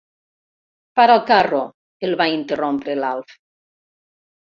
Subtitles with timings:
[0.99, 1.59] Para el carro
[2.07, 3.37] —el va interrompre l'Alf—.